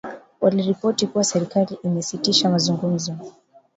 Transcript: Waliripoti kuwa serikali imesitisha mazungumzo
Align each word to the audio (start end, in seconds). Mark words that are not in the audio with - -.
Waliripoti 0.41 1.07
kuwa 1.07 1.23
serikali 1.23 1.77
imesitisha 1.83 2.49
mazungumzo 2.49 3.15